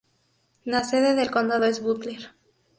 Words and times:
La 0.65 0.83
sede 0.83 1.13
de 1.13 1.29
condado 1.29 1.65
es 1.65 1.79
Butler. 1.83 2.31